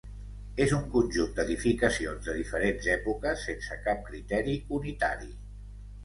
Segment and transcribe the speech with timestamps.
[0.63, 5.29] És un conjunt d'edificacions de diferents èpoques sense cap criteri unitari.